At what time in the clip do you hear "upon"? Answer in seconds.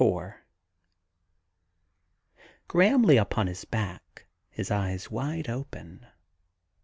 3.17-3.45